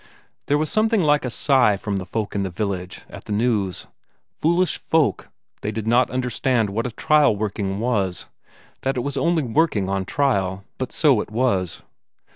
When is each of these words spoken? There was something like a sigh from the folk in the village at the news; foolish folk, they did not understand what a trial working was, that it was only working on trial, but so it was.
There 0.47 0.57
was 0.57 0.71
something 0.71 1.03
like 1.03 1.23
a 1.25 1.29
sigh 1.29 1.77
from 1.77 1.97
the 1.97 2.07
folk 2.07 2.33
in 2.33 2.41
the 2.41 2.49
village 2.49 3.03
at 3.07 3.25
the 3.25 3.31
news; 3.31 3.85
foolish 4.39 4.79
folk, 4.79 5.29
they 5.61 5.71
did 5.71 5.85
not 5.85 6.09
understand 6.09 6.71
what 6.71 6.87
a 6.87 6.91
trial 6.91 7.35
working 7.35 7.79
was, 7.79 8.25
that 8.81 8.97
it 8.97 9.01
was 9.01 9.15
only 9.15 9.43
working 9.43 9.89
on 9.89 10.05
trial, 10.05 10.63
but 10.79 10.91
so 10.91 11.21
it 11.21 11.29
was. 11.29 11.83